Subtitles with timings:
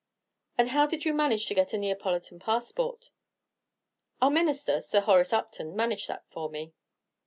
[0.57, 3.11] "And how did you manage to get a Neapolitan passport?"
[4.19, 6.73] "Our Minister, Sir Horace Upton, managed that for me."